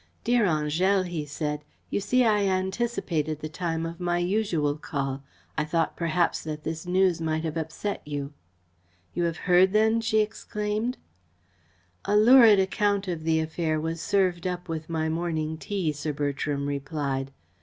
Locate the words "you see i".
1.91-2.47